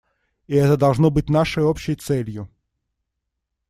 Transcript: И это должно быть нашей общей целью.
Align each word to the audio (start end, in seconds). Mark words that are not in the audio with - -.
И 0.47 0.55
это 0.55 0.77
должно 0.77 1.11
быть 1.11 1.29
нашей 1.29 1.61
общей 1.61 1.93
целью. 1.93 2.49